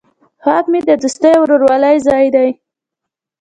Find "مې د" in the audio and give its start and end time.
0.71-0.91